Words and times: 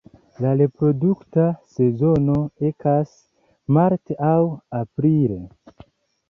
La 0.43 0.51
reprodukta 0.59 1.43
sezono 1.75 2.37
ekas 2.71 3.13
marte 3.79 4.19
aŭ 4.31 4.35
aprile. 4.81 5.39